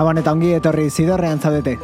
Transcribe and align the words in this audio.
Gabon 0.00 0.16
eta 0.16 0.32
ongi 0.32 0.54
etorri 0.56 0.86
zidorrean 0.88 1.42
zaudete. 1.44 1.74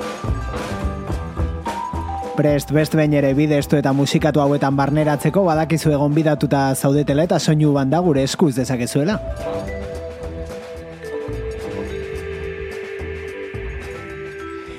Prest 2.33 2.71
best 2.73 2.95
behin 2.97 3.13
ere 3.19 3.35
bidestu 3.37 3.77
eta 3.77 3.93
musikatu 3.93 4.41
hauetan 4.41 4.73
barneratzeko 4.79 5.43
badakizu 5.45 5.93
egon 5.93 6.15
bidatuta 6.17 6.63
zaudetela 6.75 7.27
eta 7.29 7.37
soinu 7.39 7.75
banda 7.75 8.01
gure 8.01 8.25
eskuz 8.25 8.55
dezakezuela. 8.57 9.19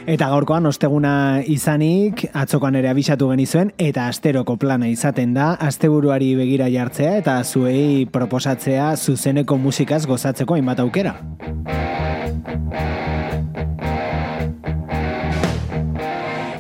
Eta 0.07 0.31
gaurkoan 0.33 0.65
osteguna 0.65 1.13
izanik, 1.45 2.25
atzokoan 2.33 2.79
ere 2.81 2.89
abisatu 2.89 3.29
genizuen, 3.35 3.69
eta 3.77 4.07
asteroko 4.09 4.55
plana 4.57 4.89
izaten 4.89 5.37
da, 5.37 5.51
asteburuari 5.61 6.33
begira 6.39 6.71
jartzea 6.73 7.19
eta 7.21 7.37
zuei 7.43 8.07
proposatzea 8.09 8.95
zuzeneko 8.97 9.61
musikaz 9.61 10.07
gozatzeko 10.09 10.57
hainbat 10.57 10.81
aukera. 10.87 11.19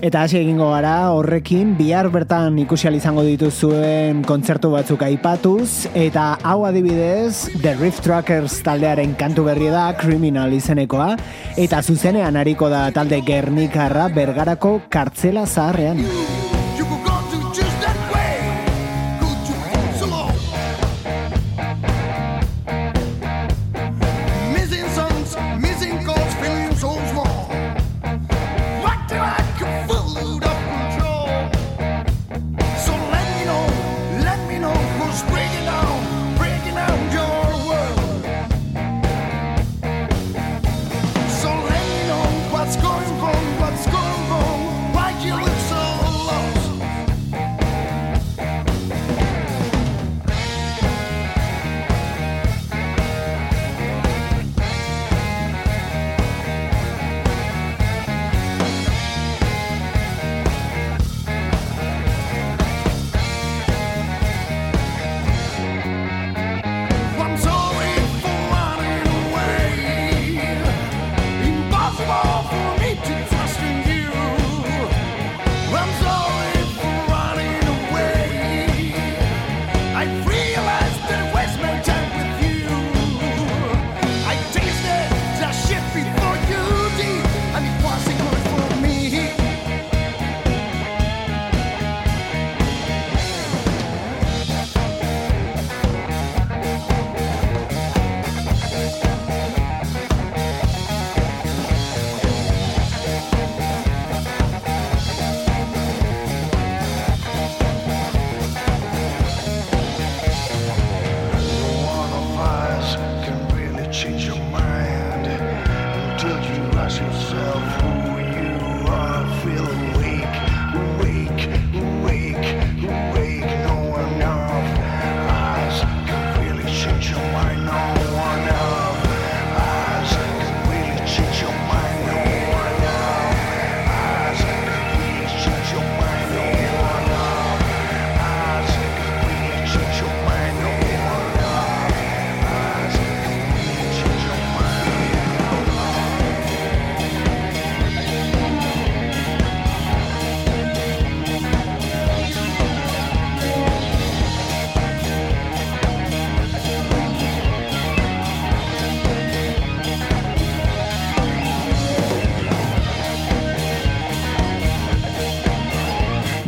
Eta 0.07 0.21
hasi 0.23 0.37
egingo 0.39 0.69
gara 0.71 1.09
horrekin 1.11 1.73
bihar 1.75 2.07
bertan 2.13 2.55
ikusi 2.61 2.87
izango 2.95 3.25
dituzuen 3.27 4.21
kontzertu 4.29 4.71
batzuk 4.71 5.03
aipatuz 5.03 5.89
eta 5.91 6.37
hau 6.47 6.63
adibidez 6.69 7.49
The 7.59 7.75
Rift 7.75 8.05
Trackers 8.07 8.61
taldearen 8.63 9.17
kantu 9.19 9.49
berri 9.49 9.67
da 9.73 9.89
Criminal 9.99 10.55
izenekoa 10.55 11.11
eta 11.59 11.83
zuzenean 11.83 12.39
hariko 12.39 12.71
da 12.71 12.87
talde 12.95 13.19
Gernikarra 13.19 14.07
bergarako 14.07 14.77
kartzela 14.87 15.43
zaharrean. 15.45 16.05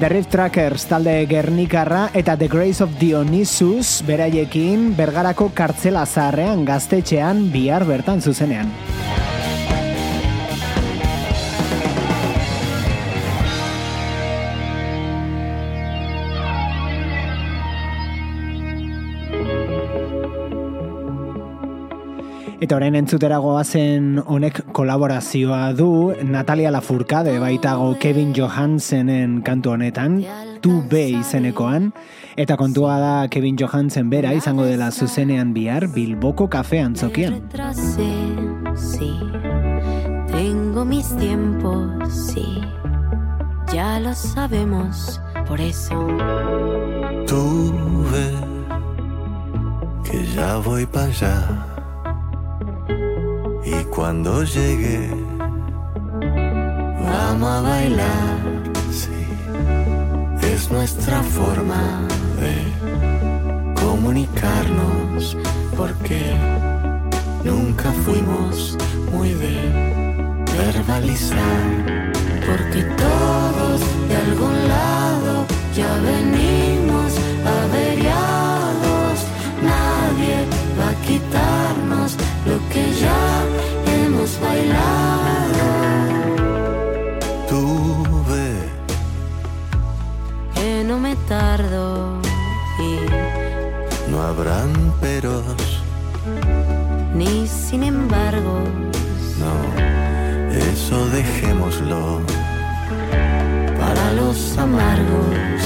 The 0.10 0.16
Rift 0.16 0.32
Trackers 0.34 0.88
talde 0.90 1.12
Gernikarra 1.30 2.08
eta 2.18 2.34
The 2.36 2.48
Grace 2.50 2.82
of 2.82 2.96
Dionysus 2.98 4.00
beraiekin 4.08 4.96
bergarako 4.98 5.52
kartzela 5.54 6.02
zaharrean 6.10 6.66
gaztetxean 6.66 7.52
bihar 7.54 7.86
bertan 7.86 8.18
zuzenean. 8.18 8.74
Eta 22.70 22.78
orain 22.78 22.94
entzutera 23.00 23.40
goazen 23.42 24.20
honek 24.30 24.60
kolaborazioa 24.78 25.72
du 25.74 26.14
Natalia 26.22 26.70
Lafourcade 26.70 27.32
baitago 27.42 27.96
Kevin 27.98 28.30
Johansenen 28.38 29.40
kantu 29.42 29.72
honetan, 29.72 30.20
Tu 30.62 30.76
B 30.92 31.00
izenekoan, 31.18 31.88
eta 32.38 32.60
kontua 32.62 33.00
da 33.02 33.14
Kevin 33.34 33.58
Johansen 33.58 34.12
bera 34.12 34.36
izango 34.38 34.68
dela 34.70 34.92
zuzenean 34.92 35.56
bihar 35.56 35.88
Bilboko 35.96 36.46
kafean 36.48 36.94
zokian. 36.94 37.42
Tengo 40.30 40.86
mis 40.86 41.10
tiempos, 41.18 41.90
sí. 42.14 42.62
Ya 43.74 44.00
lo 44.00 44.14
sabemos, 44.14 45.20
por 45.48 45.60
eso. 45.60 46.06
Tú 47.26 47.74
ve 48.14 48.30
que 50.06 50.24
ya 50.36 50.58
voy 50.58 50.86
para 50.86 51.08
allá. 51.08 51.69
Cuando 54.00 54.46
llegue, 54.46 55.10
vamos 57.04 57.50
a 57.50 57.62
bailar. 57.62 58.40
Sí, 58.92 59.28
es 60.42 60.72
nuestra 60.72 61.22
forma 61.22 62.08
de 62.40 63.74
comunicarnos, 63.74 65.36
porque 65.76 66.22
nunca 67.44 67.92
fuimos 68.06 68.78
muy 69.12 69.34
de 69.34 70.16
verbalizar 70.58 72.14
porque 72.48 72.84
todos 72.96 73.82
de 74.08 74.16
algún 74.16 74.68
lado 74.70 75.46
ya 75.76 75.94
venimos 76.00 76.59
para 103.80 104.14
los 104.14 104.58
amargos. 104.58 105.62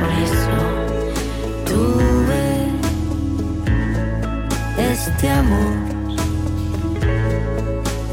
Por 0.00 0.10
eso 0.26 0.58
tuve 1.64 2.70
este 4.92 5.30
amor 5.30 5.74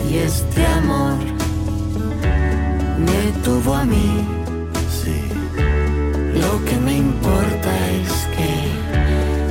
y 0.10 0.18
este 0.18 0.66
amor 0.66 1.18
me 2.98 3.32
tuvo 3.44 3.76
a 3.76 3.84
mí. 3.84 4.26
Sí, 4.90 5.22
lo 6.34 6.64
que 6.66 6.78
me 6.78 6.98
importa 6.98 7.72
es 8.02 8.12
que 8.36 8.52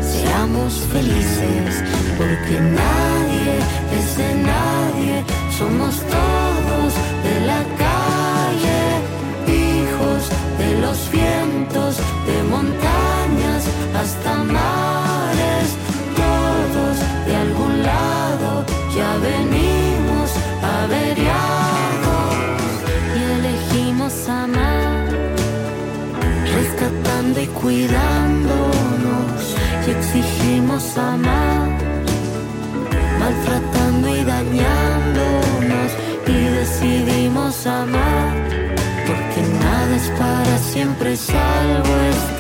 seamos 0.03 0.73
felices, 0.93 1.85
porque 2.17 2.61
nadie 2.61 3.59
es 3.99 4.17
de 4.17 4.35
nadie, 4.43 5.25
somos 5.59 5.97
todos 6.07 6.40
y 27.39 27.47
cuidándonos 27.47 29.57
y 29.87 29.91
exigimos 29.91 30.99
amar, 30.99 31.69
maltratando 33.19 34.17
y 34.17 34.25
dañándonos 34.25 35.93
y 36.27 36.33
decidimos 36.33 37.67
amar 37.67 38.51
es 39.97 40.09
para 40.11 40.59
siempre 40.59 41.17
salvo 41.17 41.95
este 42.11 42.40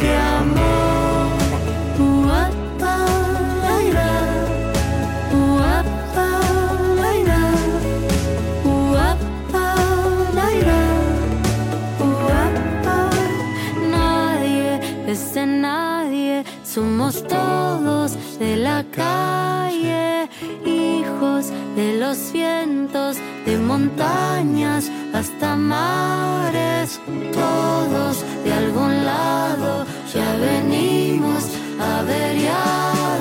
calle, 18.91 20.29
hijos 20.65 21.47
de 21.77 21.99
los 21.99 22.33
vientos, 22.33 23.17
de 23.47 23.59
montañas 23.59 24.91
hasta 25.15 25.57
mares, 25.57 27.01
todos 27.33 28.25
de 28.45 28.53
algún 28.53 29.05
lado 29.05 29.87
ya 30.13 30.37
venimos 30.37 31.45
averiados. 31.79 33.21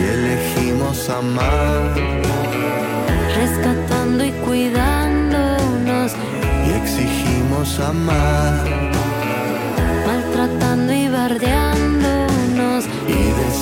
Y 0.00 0.04
elegimos 0.04 1.08
amar, 1.10 1.94
rescatando 3.36 4.24
y 4.24 4.32
cuidándonos. 4.46 6.12
Y 6.66 6.70
exigimos 6.72 7.80
amar, 7.80 8.64
maltratando 10.06 10.92
y 10.92 11.08
bardeándonos 11.08 11.68
y 11.74 11.77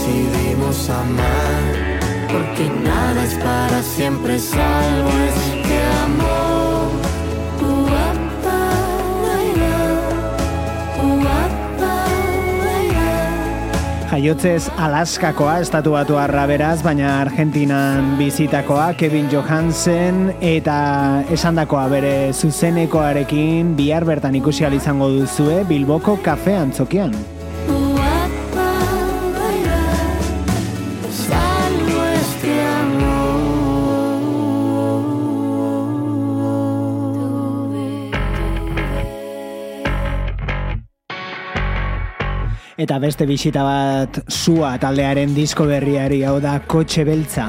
decidimos 0.07 0.91
amar, 0.91 2.01
porque 2.31 2.71
nada 2.85 3.25
es 3.25 3.35
para 3.35 3.83
siempre 3.83 4.39
salvo 4.39 5.11
este 5.29 5.79
amor. 6.05 6.47
Jaiotzez 14.07 14.71
Alaskakoa 14.79 15.61
estatu 15.61 15.91
batu 15.91 16.15
beraz, 16.15 16.83
baina 16.83 17.21
Argentinan 17.21 18.17
bizitakoa 18.17 18.95
Kevin 18.95 19.29
Johansen 19.29 20.33
eta 20.41 21.23
esandakoa 21.31 21.89
bere 21.89 22.33
zuzenekoarekin 22.33 23.77
bihar 23.77 24.07
bertan 24.07 24.35
ikusi 24.35 24.65
izango 24.73 25.11
duzue 25.11 25.65
Bilboko 25.65 26.17
kafe 26.23 26.57
antzokian. 26.57 27.36
Eta 42.77 42.99
beste 43.01 43.25
bisita 43.25 43.63
bat 43.65 44.19
sua 44.29 44.75
taldearen 44.77 45.33
disko 45.33 45.65
berriari 45.65 46.21
hau 46.29 46.37
da 46.45 46.59
kotxe 46.69 47.07
beltza. 47.09 47.49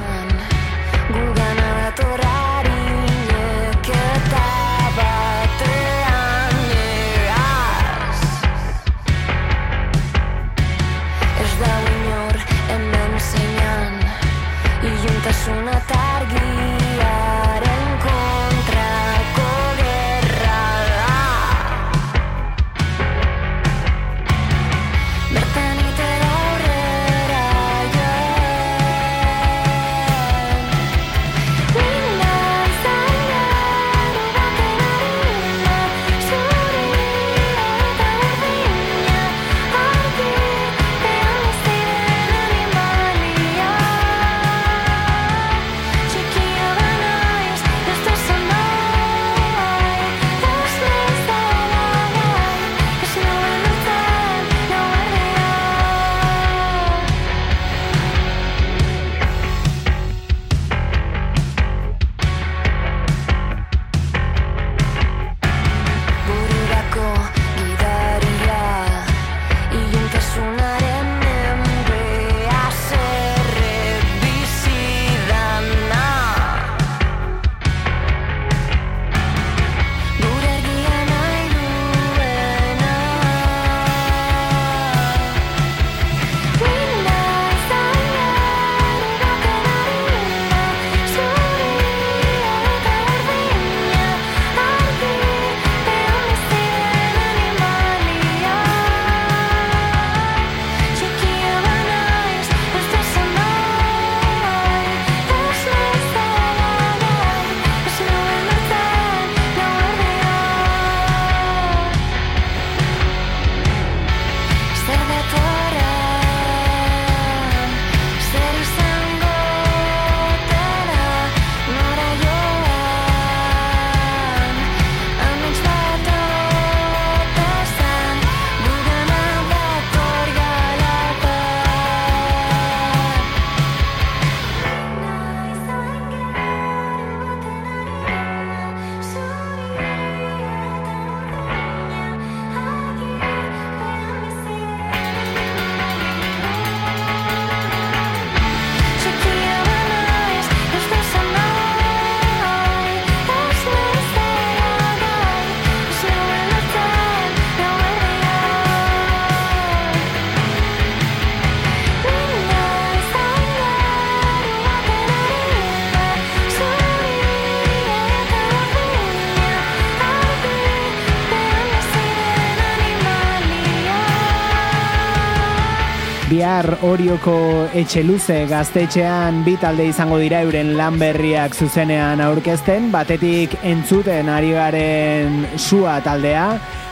Bihar 176.58 176.82
orioko 176.82 177.68
etxe 177.78 178.00
luze 178.02 178.40
gaztetxean 178.50 179.44
bi 179.46 179.52
talde 179.62 179.84
izango 179.86 180.16
dira 180.18 180.40
euren 180.42 180.72
lan 180.74 180.96
berriak 180.98 181.52
zuzenean 181.54 182.18
aurkezten, 182.18 182.88
batetik 182.90 183.52
entzuten 183.62 184.26
ari 184.26 184.50
garen 184.56 185.36
sua 185.54 186.00
taldea, 186.02 186.48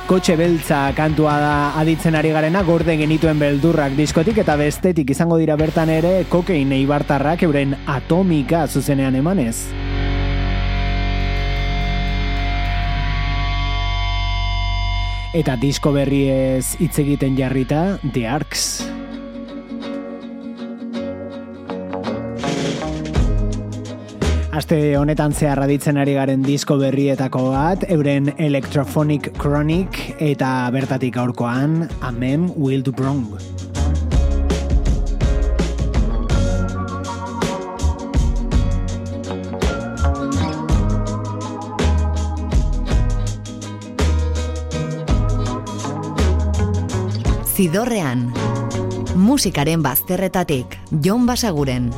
kotxe 0.07 0.37
beltza 0.39 0.93
kantua 0.95 1.33
da 1.43 1.55
aditzen 1.81 2.15
ari 2.15 2.31
garena 2.31 2.63
gorde 2.63 2.95
genituen 3.01 3.43
beldurrak 3.43 3.97
diskotik 3.99 4.39
eta 4.39 4.55
bestetik 4.55 5.11
izango 5.11 5.35
dira 5.43 5.57
bertan 5.59 5.91
ere 5.91 6.13
kokein 6.31 6.71
eibartarrak 6.77 7.43
euren 7.43 7.75
atomika 7.91 8.69
zuzenean 8.69 9.19
emanez. 9.19 9.57
Eta 15.35 15.59
disko 15.59 15.91
berriez 15.91 16.77
hitz 16.79 17.01
egiten 17.03 17.35
jarrita, 17.35 17.99
The 18.13 18.29
Arcs. 18.31 18.87
Aste 24.57 24.97
honetan 24.97 25.35
zehar 25.37 25.59
raditzen 25.61 25.99
ari 26.01 26.15
garen 26.17 26.41
disko 26.41 26.79
berrietako 26.81 27.51
bat, 27.53 27.83
euren 27.93 28.31
Electrophonic 28.41 29.29
Chronic 29.37 29.99
eta 30.17 30.71
bertatik 30.73 31.19
aurkoan, 31.21 31.83
Amen 32.01 32.49
Will 32.57 32.81
Do 32.81 32.95
Wrong. 32.97 33.37
Zidorrean, 47.45 48.31
musikaren 49.21 49.85
bazterretatik, 49.85 50.81
Jon 51.05 51.29
Basaguren. 51.29 51.93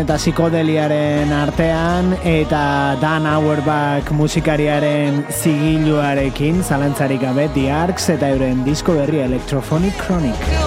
Eta 0.00 0.16
psikodeliaren 0.16 1.32
artean 1.36 2.14
eta 2.24 2.96
Dan 3.02 3.26
Auerbach 3.28 4.12
musikariaren 4.16 5.22
zigiluarekin 5.28 6.62
zalantzarik 6.64 7.20
gabe 7.26 7.50
The 7.54 7.68
Arcs 7.82 8.08
eta 8.16 8.32
euren 8.32 8.64
disko 8.64 8.96
berri 8.96 9.24
Electrophonic 9.26 10.00
Chronic. 10.00 10.59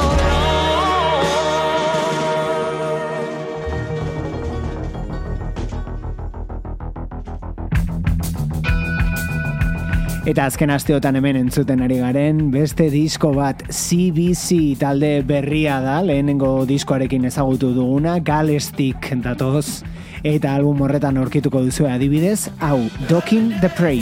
Eta 10.24 10.46
azken 10.48 10.72
asteotan 10.72 11.18
hemen 11.20 11.36
entzuten 11.36 11.82
ari 11.84 11.98
garen, 12.00 12.38
beste 12.54 12.86
disko 12.88 13.34
bat 13.36 13.60
CBC 13.68 14.78
talde 14.80 15.18
berria 15.28 15.82
da, 15.84 15.98
lehenengo 16.00 16.64
diskoarekin 16.70 17.28
ezagutu 17.28 17.74
duguna, 17.76 18.16
Galestik 18.24 19.10
datoz, 19.26 19.84
eta 20.24 20.56
album 20.56 20.80
horretan 20.88 21.20
aurkituko 21.20 21.66
duzu 21.68 21.90
adibidez, 21.92 22.48
hau, 22.64 22.80
Docking 23.12 23.52
the 23.60 23.68
Prey. 23.76 24.00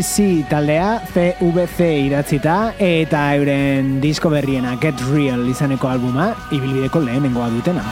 CBC 0.00 0.48
taldea 0.48 1.02
CVC 1.12 2.06
idatzita 2.06 2.72
eta 2.80 3.34
euren 3.36 3.98
disko 4.00 4.30
berriena 4.32 4.72
Get 4.80 4.96
Real 5.10 5.42
izaneko 5.44 5.90
albuma 5.90 6.30
ibilbideko 6.56 7.02
lehenengoa 7.04 7.50
dutena. 7.52 7.84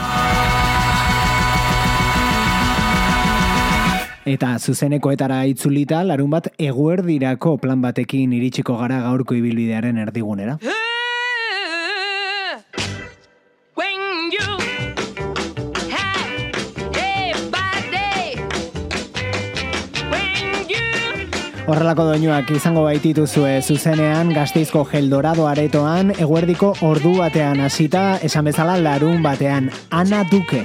Eta 4.24 4.54
zuzenekoetara 4.56 5.42
itzulita 5.52 6.00
larun 6.08 6.32
bat 6.32 6.48
eguerdirako 6.56 7.58
plan 7.60 7.84
batekin 7.84 8.32
iritsiko 8.40 8.80
gara 8.80 9.02
gaurko 9.04 9.36
ibilbidearen 9.36 10.00
erdigunera. 10.08 10.56
Horrelako 21.68 22.06
doinuak 22.08 22.48
izango 22.56 22.86
baitituzue 22.86 23.58
zuzenean 23.60 24.30
gazteizko 24.32 24.86
geldorado 24.88 25.44
aretoan 25.50 26.14
eguerdiko 26.16 26.70
ordu 26.88 27.12
batean 27.18 27.60
hasita 27.66 28.04
esan 28.30 28.48
bezala 28.48 28.78
larun 28.80 29.20
batean 29.26 29.68
Ana 29.92 30.24
Duke. 30.32 30.64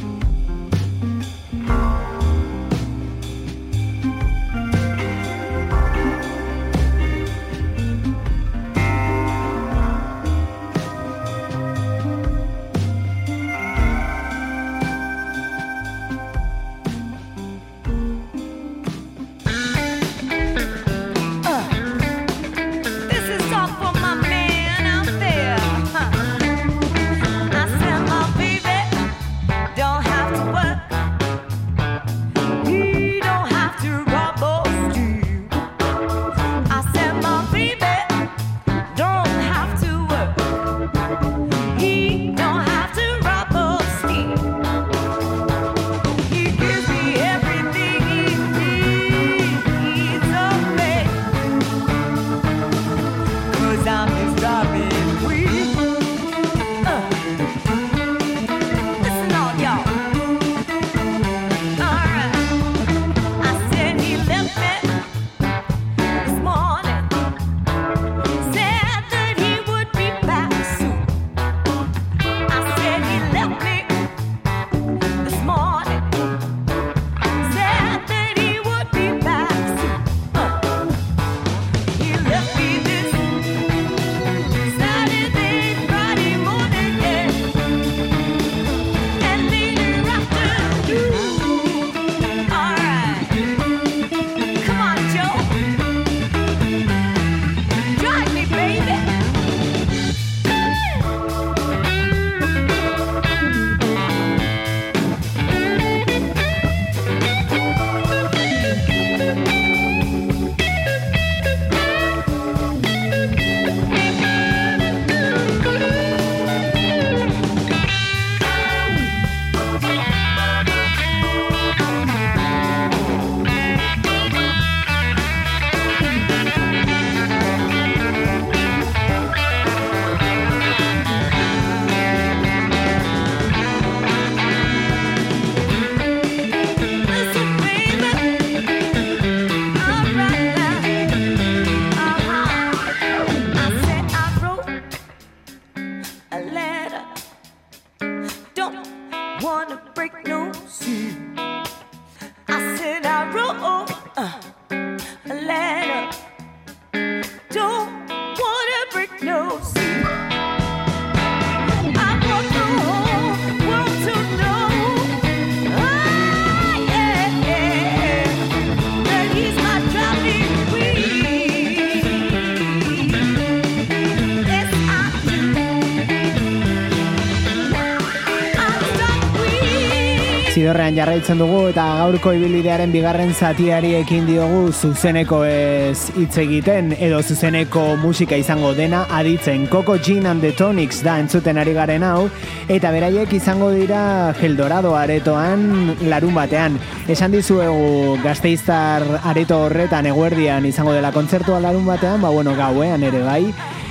Zidorrean 180.71 180.95
jarraitzen 180.95 181.39
dugu 181.41 181.57
eta 181.67 181.83
gaurko 181.99 182.31
ibilidearen 182.31 182.93
bigarren 182.93 183.33
zatiari 183.35 183.89
ekin 183.97 184.23
diogu 184.23 184.69
zuzeneko 184.71 185.41
ez 185.43 186.13
hitz 186.15 186.37
egiten 186.39 186.93
edo 186.95 187.19
zuzeneko 187.19 187.97
musika 187.99 188.39
izango 188.39 188.69
dena 188.77 189.01
aditzen 189.17 189.65
Coco 189.67 189.97
Jean 189.97 190.29
and 190.31 190.39
the 190.39 190.53
Tonics 190.55 191.01
da 191.03 191.17
entzuten 191.19 191.59
ari 191.59 191.73
garen 191.75 192.07
hau 192.07 192.29
eta 192.71 192.93
beraiek 192.95 193.33
izango 193.35 193.73
dira 193.75 194.31
Geldorado 194.39 194.95
aretoan 194.95 195.97
larun 196.07 196.39
batean. 196.39 196.79
Esan 197.11 197.35
dizuegu 197.35 198.15
gazteiztar 198.23 199.03
areto 199.25 199.65
horretan 199.65 200.07
eguerdian 200.07 200.71
izango 200.71 200.95
dela 200.95 201.11
kontzertua 201.11 201.59
larun 201.59 201.83
batean, 201.85 202.21
ba 202.21 202.31
bueno 202.31 202.55
gauean 202.55 203.03
ere 203.03 203.25
bai 203.27 203.43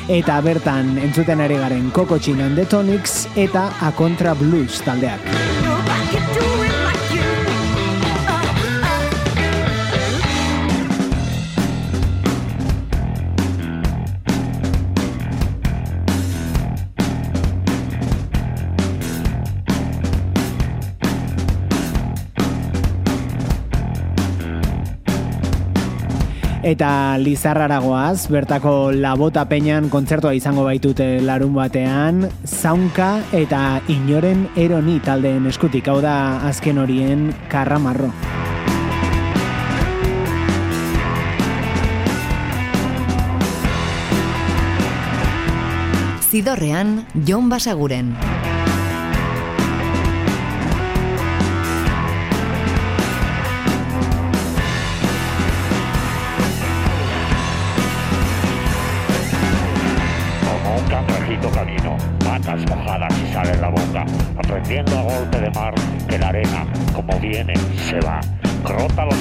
eta 0.09 0.41
bertan 0.41 0.97
entzuten 0.97 1.45
ari 1.45 1.61
garen 1.61 1.91
Coco 1.91 2.17
Jean 2.17 2.41
and 2.41 2.57
the 2.57 2.65
Tonics 2.65 3.27
eta 3.37 3.69
A 3.83 3.93
Contra 3.93 4.33
Blues 4.33 4.81
taldeak. 4.81 5.60
Eta 26.71 27.19
Lizarraragoaz, 27.19 28.29
bertako 28.31 28.93
labota 28.95 29.43
peñan 29.51 29.89
kontzertua 29.91 30.37
izango 30.39 30.63
baitute 30.63 31.19
larun 31.19 31.57
batean, 31.57 32.29
zaunka 32.47 33.25
eta 33.35 33.81
inoren 33.91 34.45
eroni 34.55 35.01
taldeen 35.03 35.49
eskutik, 35.51 35.91
hau 35.91 35.99
da 36.05 36.15
azken 36.47 36.79
horien 36.79 37.33
karramarro. 37.51 38.13
Zidorrean, 46.31 47.01
Jon 47.27 47.51
Basaguren. 47.51 48.15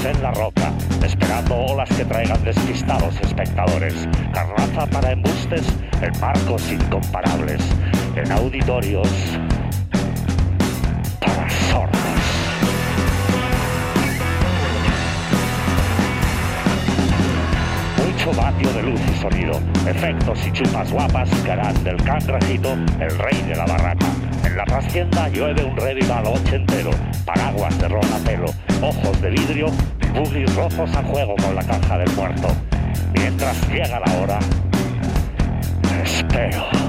En 0.06 0.24
la 0.24 0.32
roca, 0.32 0.72
esperando 1.04 1.56
olas 1.56 1.90
que 1.90 2.06
traigan 2.06 2.42
despistados 2.44 3.14
espectadores. 3.22 4.08
Carraza 4.34 4.88
para 4.88 5.12
embustes 5.12 5.68
en 6.02 6.20
marcos 6.22 6.72
incomparables, 6.72 7.62
en 8.16 8.32
auditorios 8.32 9.10
para 11.20 11.50
sordos. 11.50 12.00
Mucho 17.98 18.40
va 18.40 18.44
cambio 18.46 18.74
de 18.74 18.84
luz 18.84 19.02
y 19.14 19.22
sonido, 19.22 19.60
efectos 19.86 20.40
y 20.48 20.52
chupas 20.54 20.92
guapas 20.94 21.30
que 21.44 21.52
harán 21.52 21.84
del 21.84 21.98
cangrejito 21.98 22.74
el 23.02 23.20
rey 23.20 23.42
de 23.42 23.56
la 23.56 23.66
barraca. 23.66 24.29
La 24.60 24.66
trastienda 24.66 25.30
llueve 25.30 25.64
un 25.64 25.78
revival 25.78 26.28
ochentero, 26.28 26.92
paraguas 27.24 27.80
de 27.80 27.88
pelo, 28.26 28.48
ojos 28.82 29.22
de 29.22 29.30
vidrio, 29.30 29.68
buggies 30.14 30.54
rojos 30.54 30.94
a 30.98 31.02
juego 31.02 31.38
con 31.38 31.56
la 31.56 31.64
caja 31.64 31.98
del 31.98 32.12
muerto. 32.12 32.50
Mientras 33.14 33.70
llega 33.70 34.02
la 34.02 34.14
hora, 34.18 34.40
espero. 36.04 36.89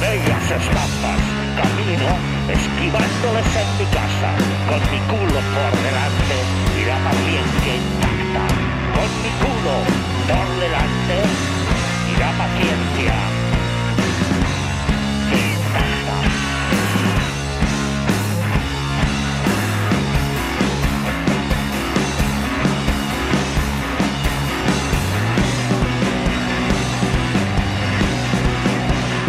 Bellas 0.00 0.44
estampas. 0.50 1.20
Camino 1.56 2.10
esquivándoles 2.48 3.48
en 3.62 3.70
mi 3.78 3.86
casa, 3.90 4.30
con 4.68 4.80
mi 4.90 5.00
culo 5.10 5.40
por 5.54 5.72
delante 5.82 6.36
y 6.78 6.84
la 6.84 6.98
paciencia 7.06 7.72
intacta. 7.76 8.44
Con 8.96 9.10
mi 9.22 9.32
culo 9.42 9.76
por 10.28 10.46
delante 10.60 11.16
y 12.10 12.20
la 12.20 12.30
paciencia 12.36 13.45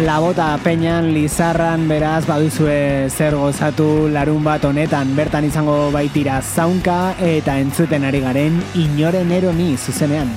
La 0.00 0.20
bota 0.20 0.56
peñan, 0.62 1.12
lizarran, 1.12 1.88
beraz, 1.88 2.24
baduzue 2.24 3.10
zer 3.10 3.34
gozatu 3.34 4.06
larun 4.06 4.44
bat 4.46 4.62
honetan, 4.62 5.10
bertan 5.16 5.48
izango 5.48 5.90
baitira 5.90 6.36
zaunka 6.38 7.16
eta 7.18 7.56
entzuten 7.58 8.06
ari 8.06 8.20
garen 8.22 8.60
inoren 8.78 9.34
eroni 9.34 9.72
zuzenean. 9.76 10.30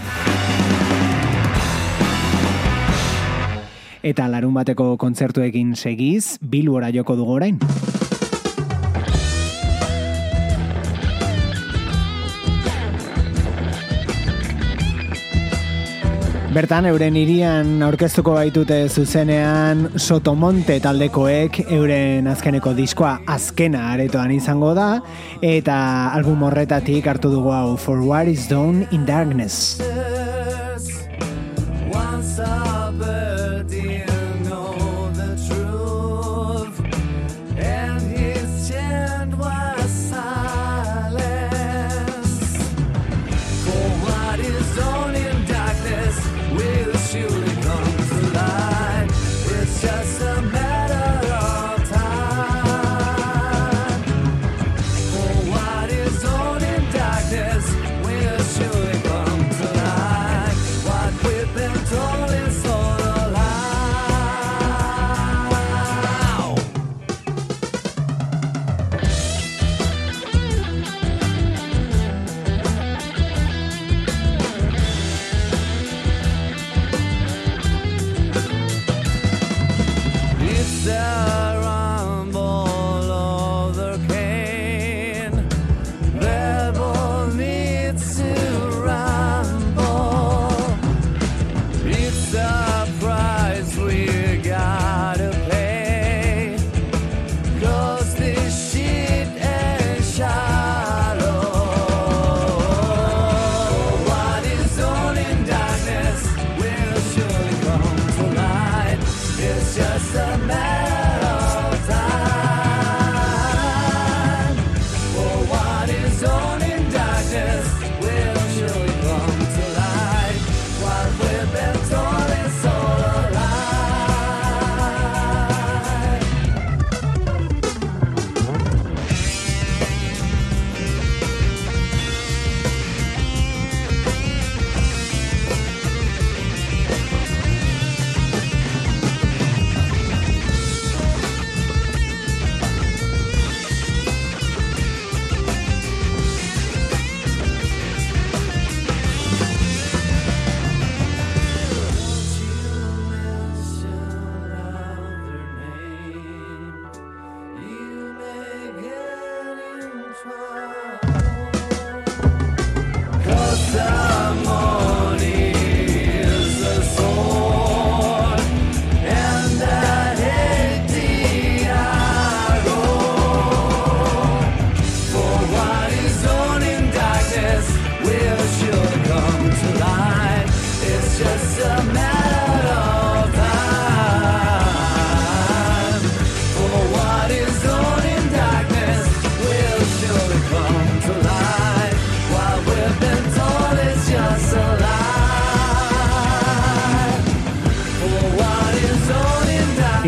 Eta 4.01 4.25
larun 4.33 4.57
bateko 4.57 4.95
kontzertuekin 4.97 5.75
segiz, 5.75 6.39
bilbora 6.41 6.89
joko 6.89 7.15
dugu 7.21 7.37
orain. 7.37 7.61
Bertan, 16.51 16.83
euren 16.89 17.15
irian 17.15 17.77
aurkeztuko 17.85 18.33
baitute 18.35 18.81
zuzenean 18.91 19.85
Sotomonte 19.95 20.75
taldekoek 20.83 21.61
euren 21.77 22.27
azkeneko 22.27 22.73
diskoa 22.75 23.13
azkena 23.37 23.85
aretoan 23.93 24.33
izango 24.35 24.73
da 24.75 24.89
eta 25.39 25.77
album 26.11 26.43
horretatik 26.49 27.07
hartu 27.07 27.31
dugu 27.31 27.55
hau 27.55 27.77
For 27.79 28.03
What 28.03 28.27
Is 28.27 28.49
Done 28.51 28.83
in 28.91 29.07
Darkness. 29.07 29.79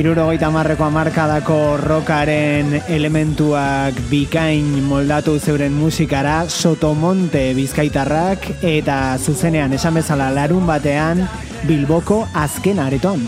Irurogeita 0.03 0.49
marreko 0.51 0.83
amarkadako 0.83 1.57
rockaren 1.79 2.73
elementuak 2.91 4.01
bikain 4.09 4.67
moldatu 4.83 5.37
zeuren 5.39 5.71
musikara 5.79 6.41
Sotomonte 6.51 7.45
bizkaitarrak 7.55 8.49
eta 8.73 9.15
zuzenean 9.15 9.79
esan 9.79 10.01
bezala 10.01 10.27
larun 10.35 10.67
batean 10.67 11.23
Bilboko 11.63 12.25
azken 12.35 12.83
areton. 12.83 13.23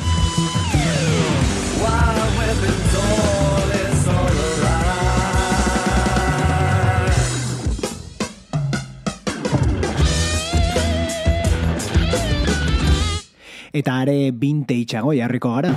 Eta 13.86 14.00
are 14.02 14.32
vintageago 14.34 15.12
jarriko 15.14 15.50
gara. 15.54 15.70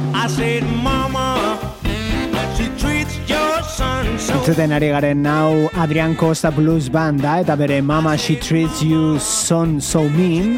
Entzuten 4.32 4.72
ari 4.72 4.88
garen 4.88 5.20
nau 5.20 5.68
Adrian 5.76 6.16
Costa 6.16 6.48
Blues 6.48 6.88
Band 6.88 7.20
da 7.20 7.34
eta 7.44 7.52
bere 7.60 7.82
Mama 7.84 8.16
She 8.16 8.36
Treats 8.40 8.80
You 8.80 9.18
Son 9.20 9.76
So 9.82 10.08
Mean 10.08 10.56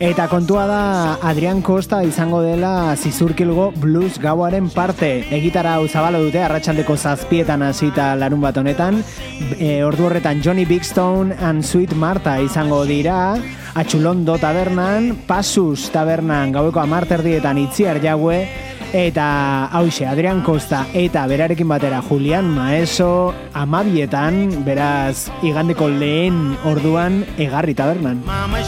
eta 0.00 0.28
kontua 0.32 0.64
da 0.64 1.18
Adrian 1.28 1.60
Costa 1.60 1.98
izango 2.02 2.40
dela 2.40 2.96
zizurkilgo 2.96 3.68
blues 3.76 4.16
gauaren 4.18 4.70
parte. 4.72 5.26
Egitara 5.36 5.74
hau 5.76 5.84
zabalo 5.88 6.22
dute 6.24 6.40
arratsaldeko 6.40 6.96
zazpietan 6.96 7.60
hasita 7.62 8.14
larun 8.16 8.40
bat 8.40 8.56
honetan. 8.56 9.02
E, 9.58 9.84
ordu 9.84 10.08
horretan 10.08 10.40
Johnny 10.40 10.64
Bigstone 10.64 11.36
and 11.36 11.62
Sweet 11.62 11.92
Marta 11.92 12.38
izango 12.40 12.80
dira. 12.88 13.36
Atxulondo 13.76 14.38
tabernan, 14.40 15.12
Pasus 15.28 15.90
tabernan 15.92 16.56
gaueko 16.56 16.80
amarterdietan 16.80 17.60
itziar 17.60 18.00
jaue. 18.00 18.46
Eta 18.96 19.68
hause, 19.70 20.08
Adrian 20.08 20.40
Costa 20.42 20.86
eta 20.96 21.28
berarekin 21.30 21.68
batera 21.68 22.00
Julian 22.08 22.48
Maeso 22.56 23.34
amabietan, 23.52 24.64
beraz 24.64 25.28
igandeko 25.46 25.92
lehen 25.92 26.56
orduan 26.64 27.22
egarri 27.38 27.76
tabernan. 27.78 28.24
Mama, 28.26 28.64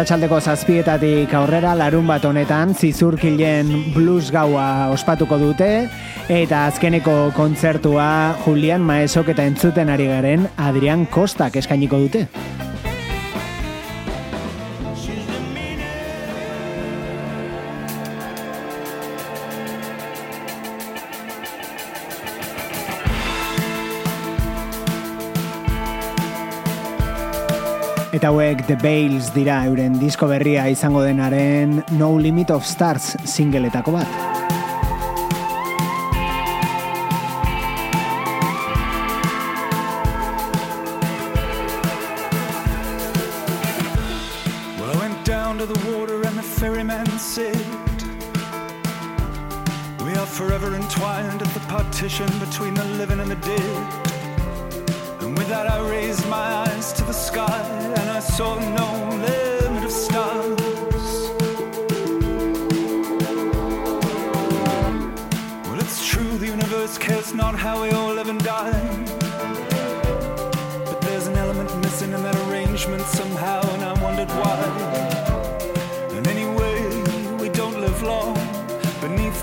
Arratsaldeko 0.00 0.38
zazpietatik 0.40 1.32
aurrera 1.36 1.74
larun 1.76 2.06
bat 2.08 2.24
honetan 2.24 2.70
zizurkilen 2.72 3.68
blues 3.92 4.30
gaua 4.32 4.86
ospatuko 4.94 5.36
dute 5.42 5.68
eta 6.32 6.62
azkeneko 6.70 7.16
kontzertua 7.36 8.06
Julian 8.46 8.80
Maesok 8.80 9.34
eta 9.34 9.44
entzuten 9.44 9.92
ari 9.92 10.08
garen 10.08 10.48
Adrian 10.56 11.04
Kostak 11.04 11.60
eskainiko 11.60 12.00
dute. 12.06 12.24
Hauek 28.60 28.66
The 28.66 28.76
Bales 28.76 29.30
dira 29.34 29.62
euren 29.64 29.96
disko 30.00 30.28
berria 30.28 30.68
izango 30.68 31.02
denaren 31.02 31.80
No 31.96 32.18
Limit 32.18 32.50
of 32.50 32.66
Stars 32.66 33.16
singletako 33.24 33.96
bat. 33.96 34.29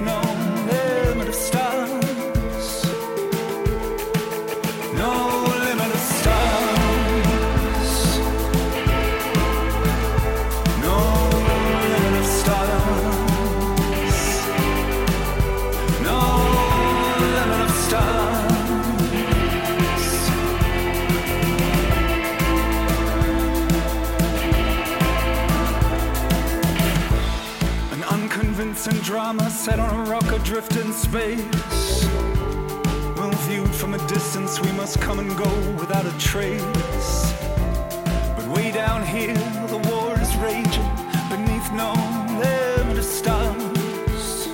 know. 0.08 0.57
Drama 29.08 29.50
set 29.50 29.80
on 29.80 29.90
a 30.06 30.12
rock 30.12 30.30
adrift 30.34 30.76
in 30.76 30.92
space. 30.92 32.06
Well, 33.16 33.32
viewed 33.48 33.74
from 33.74 33.94
a 33.94 33.98
distance, 34.06 34.60
we 34.60 34.70
must 34.74 35.00
come 35.00 35.20
and 35.20 35.30
go 35.38 35.50
without 35.80 36.06
a 36.06 36.12
trace. 36.18 37.34
But 38.36 38.46
way 38.50 38.70
down 38.70 39.08
here, 39.08 39.34
the 39.68 39.78
war 39.90 40.14
is 40.20 40.36
raging 40.36 40.92
beneath 41.30 41.72
no 41.72 41.94
limit 42.44 42.98
of 42.98 43.06
stars. 43.06 44.50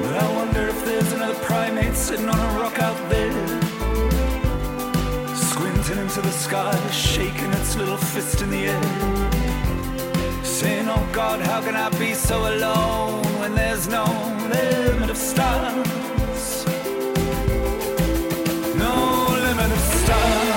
But 0.00 0.14
I 0.14 0.32
wonder 0.36 0.68
if 0.68 0.84
there's 0.84 1.10
another 1.10 1.40
primate 1.40 1.96
sitting 1.96 2.28
on 2.28 2.38
a 2.38 2.60
rock 2.60 2.78
out 2.78 3.00
there. 3.10 3.32
Squinting 5.34 5.98
into 5.98 6.20
the 6.20 6.30
sky, 6.30 6.76
shaking 6.92 7.50
its 7.54 7.74
little 7.74 7.96
fist 7.96 8.42
in 8.42 8.50
the 8.50 8.68
air. 8.68 9.09
Oh 10.92 11.08
God, 11.12 11.40
how 11.40 11.60
can 11.62 11.76
I 11.76 11.88
be 12.00 12.14
so 12.14 12.36
alone 12.52 13.22
when 13.38 13.54
there's 13.54 13.86
no 13.86 14.04
limit 14.54 15.08
of 15.08 15.16
stars? 15.16 16.66
No 18.76 19.26
limit 19.46 19.70
of 19.70 19.78
stars. 19.78 20.49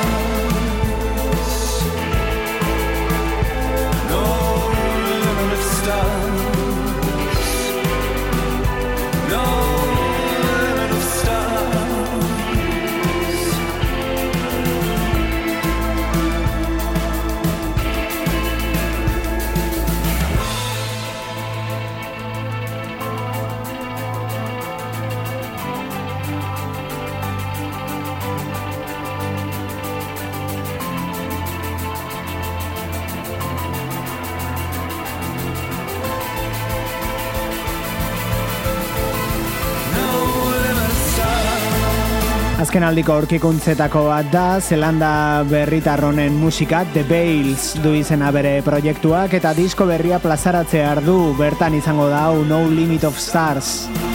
Azken 42.73 42.87
aldiko 42.87 43.13
aurkikuntzetako 43.13 43.99
bat 44.07 44.31
da, 44.33 44.45
Zelanda 44.57 45.43
berritarronen 45.45 46.33
musika, 46.41 46.79
The 46.95 47.03
Bales 47.05 47.67
du 47.83 47.91
izena 47.93 48.31
bere 48.33 48.55
proiektuak, 48.65 49.35
eta 49.37 49.51
disko 49.53 49.85
berria 49.85 50.17
plazaratzea 50.17 50.87
ardu, 50.95 51.19
bertan 51.37 51.77
izango 51.77 52.09
da, 52.09 52.23
No 52.49 52.63
Limit 52.73 53.05
of 53.05 53.21
Stars. 53.21 54.12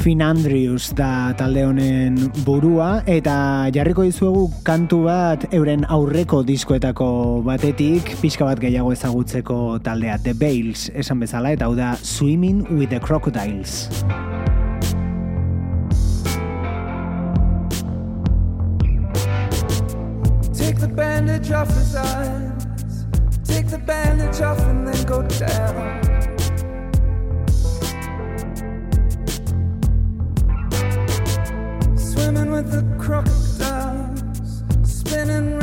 Finn 0.00 0.22
Andrews 0.22 0.94
da 0.96 1.34
talde 1.36 1.60
honen 1.68 2.14
burua 2.46 3.02
eta 3.04 3.68
jarriko 3.74 4.06
dizuegu 4.06 4.46
kantu 4.64 5.02
bat 5.04 5.44
euren 5.52 5.84
aurreko 5.92 6.40
diskoetako 6.48 7.08
batetik 7.44 8.14
pixka 8.22 8.48
bat 8.48 8.62
gehiago 8.62 8.94
ezagutzeko 8.96 9.58
taldea 9.84 10.16
The 10.24 10.32
Bales 10.32 10.88
esan 10.96 11.20
bezala 11.20 11.52
eta 11.52 11.68
hau 11.68 11.76
da 11.76 11.92
Swimming 12.00 12.64
with 12.70 12.88
the 12.88 13.00
Crocodiles. 13.00 13.90
Take 20.56 20.80
the 20.80 20.88
bandage 20.88 21.52
off 21.52 21.68
his 21.68 21.94
eyes. 21.94 23.04
Take 23.44 23.68
the 23.68 23.82
bandage 23.84 24.40
off 24.40 24.60
and 24.60 24.88
then 24.88 25.04
go 25.04 25.20
down. 25.36 26.09
Swimming 32.20 32.50
with 32.50 32.70
the 32.70 32.82
crocodiles. 33.02 34.62
Spinning 34.84 35.59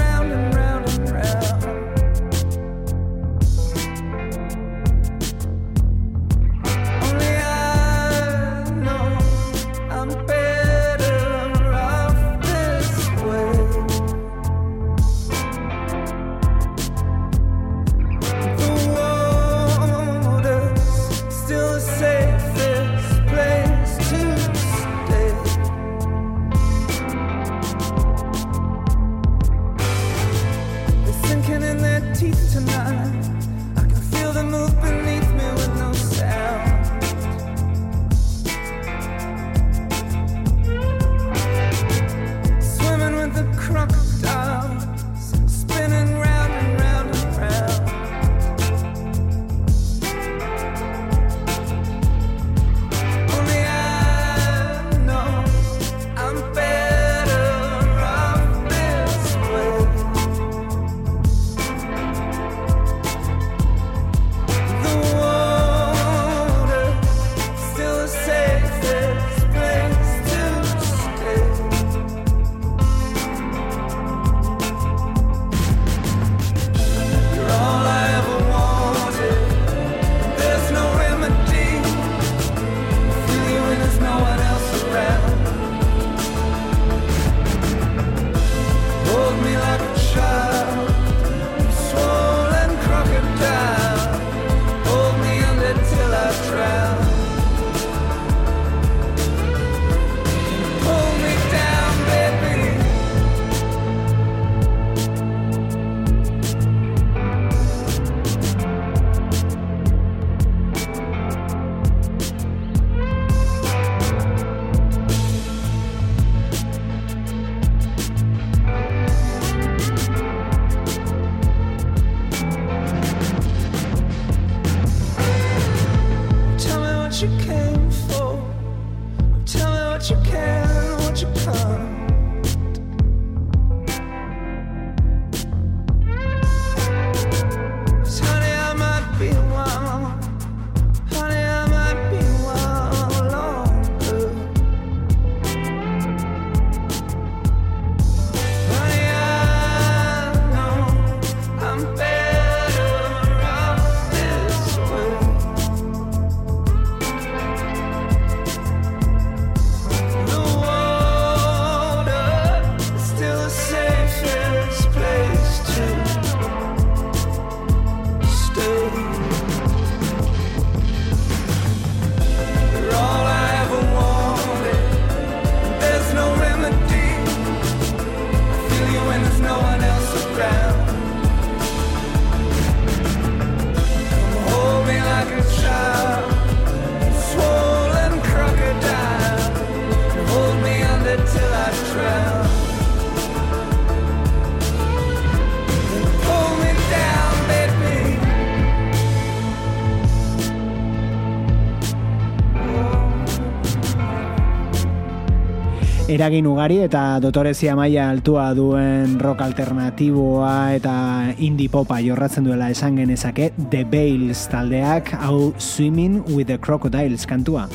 Eragin 206.18 206.48
ugari 206.50 206.80
eta 206.82 207.20
dotorezia 207.22 207.76
maila 207.78 208.08
altua 208.10 208.48
duen 208.58 209.20
rock 209.22 209.44
alternatiboa 209.46 210.74
eta 210.74 210.94
indie 211.38 211.70
popa 211.70 212.00
jorratzen 212.02 212.48
duela 212.48 212.72
esan 212.74 212.98
genezake 212.98 213.52
The 213.70 213.84
Bales 213.86 214.48
taldeak 214.50 215.14
hau 215.14 215.54
Swimming 215.62 216.24
with 216.34 216.50
the 216.50 216.58
Crocodiles 216.58 217.28
kantua. 217.30 217.68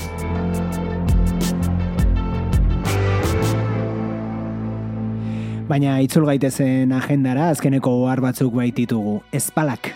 Baina 5.70 6.00
itzul 6.02 6.26
gaitezen 6.26 6.90
agendara 6.98 7.52
azkeneko 7.54 7.94
ohar 8.02 8.26
batzuk 8.26 8.58
baititugu. 8.58 9.20
Espalak. 9.30 9.94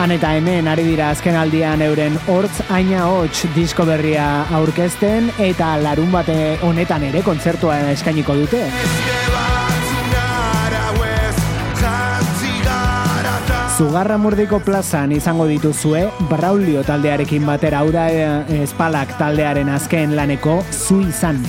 Han 0.00 0.14
eta 0.14 0.30
hemen 0.32 0.64
ari 0.64 0.80
dira 0.86 1.10
azken 1.12 1.34
aldian 1.36 1.82
euren 1.84 2.14
hortz 2.32 2.62
aina 2.72 3.02
hots 3.04 3.42
disko 3.52 3.84
berria 3.84 4.46
aurkezten 4.56 5.28
eta 5.44 5.74
larun 5.76 6.08
bate 6.14 6.56
honetan 6.64 7.04
ere 7.10 7.20
kontzertua 7.20 7.76
eskainiko 7.92 8.38
dute. 8.38 8.62
Zugarra 13.76 14.16
murdiko 14.16 14.62
plazan 14.64 15.12
izango 15.12 15.44
dituzue 15.52 16.06
Braulio 16.32 16.80
taldearekin 16.88 17.44
batera 17.44 17.84
hau 17.84 17.92
da 17.92 18.08
eh, 18.08 18.62
espalak 18.64 19.18
taldearen 19.20 19.68
azken 19.68 20.16
laneko 20.16 20.62
zu 20.72 21.02
izan. 21.04 21.44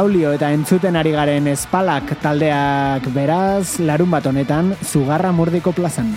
Braulio 0.00 0.30
eta 0.32 0.48
entzuten 0.56 0.96
ari 0.96 1.10
garen 1.12 1.44
espalak 1.50 2.14
taldeak 2.22 3.04
beraz, 3.12 3.76
larun 3.84 4.08
bat 4.08 4.24
honetan, 4.24 4.70
zugarra 4.80 5.28
murdiko 5.28 5.74
plazan. 5.76 6.08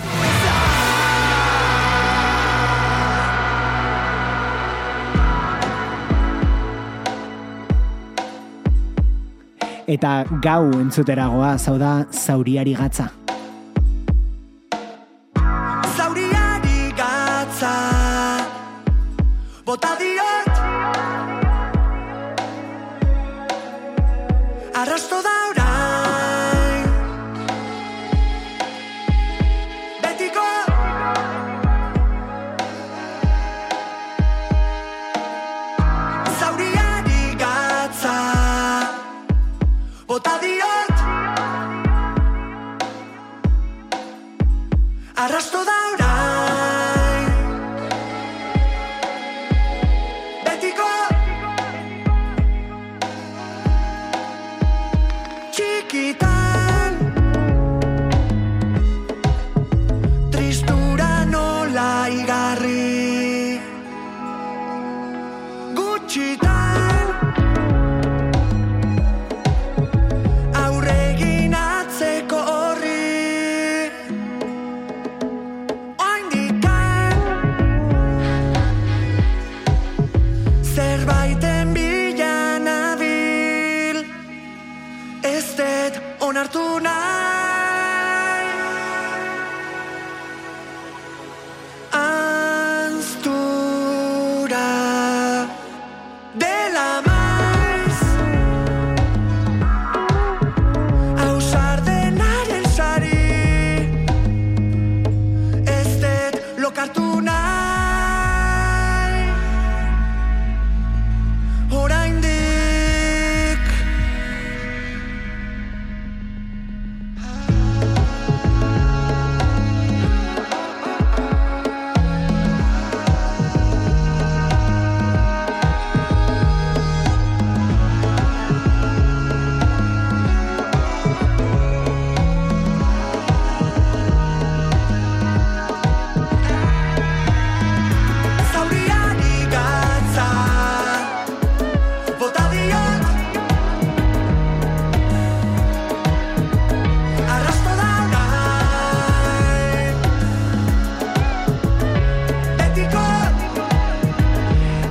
Eta 9.84 10.13
gau 10.47 10.61
entzuteragoa, 10.79 11.57
zau 11.59 11.75
da 11.75 11.91
zauriari 12.07 12.77
gatza. 12.79 13.09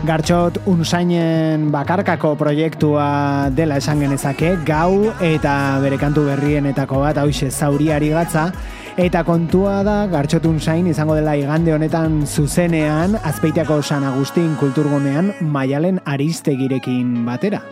Gartxot 0.02 0.56
unsainen 0.66 1.68
bakarkako 1.70 2.32
proiektua 2.34 3.50
dela 3.54 3.76
esan 3.78 4.00
genezake, 4.02 4.56
gau 4.66 5.12
eta 5.22 5.52
bere 5.84 5.94
kantu 6.00 6.24
berrienetako 6.26 7.04
bat 7.04 7.20
hause 7.22 7.52
zauriari 7.52 8.08
gatza, 8.10 8.48
eta 8.98 9.22
kontua 9.22 9.76
da 9.86 10.08
Gartxot 10.10 10.48
unsain 10.50 10.88
izango 10.90 11.14
dela 11.14 11.36
igande 11.38 11.70
honetan 11.76 12.24
zuzenean, 12.26 13.14
azpeitiako 13.22 13.78
San 13.82 14.02
Agustin 14.02 14.56
kulturgunean 14.58 15.36
maialen 15.54 16.02
aristegirekin 16.02 17.22
batera. 17.28 17.62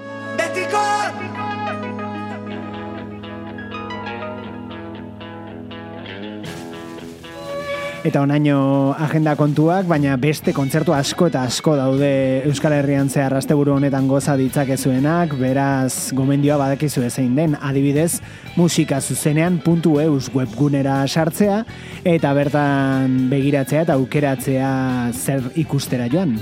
Eta 8.01 8.23
onaino 8.25 8.95
agenda 8.97 9.35
kontuak, 9.37 9.85
baina 9.85 10.15
beste 10.17 10.55
kontzertu 10.57 10.95
asko 10.97 11.27
eta 11.29 11.43
asko 11.45 11.75
daude 11.77 12.09
Euskal 12.49 12.73
Herrian 12.79 13.11
zehar 13.13 13.35
asteburu 13.37 13.75
honetan 13.75 14.09
goza 14.09 14.39
ditzakezuenak, 14.41 15.35
beraz 15.37 16.09
gomendioa 16.17 16.57
badakizu 16.63 17.05
zein 17.11 17.37
den, 17.37 17.59
adibidez, 17.61 18.23
musika 18.57 19.03
zuzenean 19.03 19.61
puntu 19.61 19.99
eus 20.01 20.31
webgunera 20.33 21.03
sartzea, 21.07 21.61
eta 22.05 22.33
bertan 22.33 23.29
begiratzea 23.29 23.85
eta 23.85 24.01
aukeratzea 24.01 24.73
zer 25.13 25.53
ikustera 25.61 26.09
joan. 26.09 26.39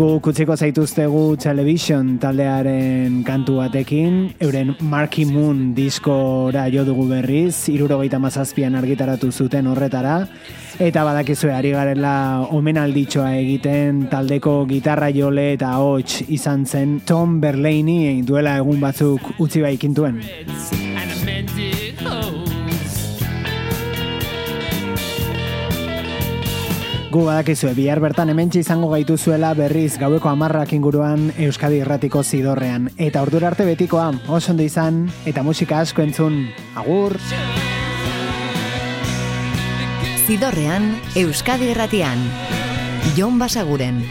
Gu 0.00 0.14
kutziko 0.24 0.54
zaituztegu 0.56 1.34
Television 1.36 2.14
taldearen 2.22 3.18
kantu 3.20 3.58
batekin, 3.58 4.14
euren 4.40 4.70
Marky 4.80 5.26
Moon 5.28 5.74
diskora 5.76 6.62
jo 6.72 6.86
dugu 6.88 7.04
berriz, 7.10 7.68
irurogeita 7.68 8.16
mazazpian 8.16 8.78
argitaratu 8.80 9.28
zuten 9.28 9.68
horretara, 9.68 10.14
eta 10.80 11.04
badakizue 11.04 11.52
ari 11.52 11.74
garela 11.76 12.14
omenalditxoa 12.48 13.34
egiten 13.42 14.06
taldeko 14.08 14.62
gitarra 14.72 15.12
jole 15.12 15.50
eta 15.58 15.74
hots 15.76 16.22
izan 16.32 16.64
zen 16.64 17.02
Tom 17.04 17.36
Berlaney 17.44 18.22
duela 18.24 18.56
egun 18.64 18.80
batzuk 18.80 19.34
utzi 19.36 19.60
baikintuen. 19.68 20.24
Gu 27.10 27.24
badakizue, 27.26 27.72
bihar 27.74 27.98
bertan 27.98 28.30
hementsi 28.30 28.60
izango 28.62 28.92
gaituzuela 28.92 29.48
berriz 29.58 29.96
gaueko 29.98 30.28
amarrak 30.30 30.70
inguruan 30.76 31.32
Euskadi 31.42 31.80
Irratiko 31.82 32.22
zidorrean. 32.22 32.86
Eta 33.02 33.24
ordura 33.26 33.48
arte 33.50 33.66
betikoa, 33.66 34.12
oso 34.30 34.52
ondo 34.52 34.62
izan, 34.62 35.08
eta 35.26 35.42
musika 35.42 35.80
asko 35.82 36.06
entzun. 36.06 36.44
Agur! 36.78 37.18
Zidorrean, 40.28 40.92
Euskadi 41.18 41.74
Erratian. 41.74 42.22
Jon 43.18 43.42
Basaguren. 43.42 44.04